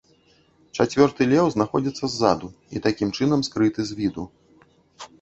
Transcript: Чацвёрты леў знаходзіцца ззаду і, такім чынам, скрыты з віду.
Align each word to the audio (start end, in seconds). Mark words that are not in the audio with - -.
Чацвёрты 0.77 1.27
леў 1.33 1.51
знаходзіцца 1.57 2.05
ззаду 2.15 2.51
і, 2.53 2.77
такім 2.89 3.15
чынам, 3.21 3.39
скрыты 3.53 3.81
з 3.93 4.03
віду. 4.03 4.31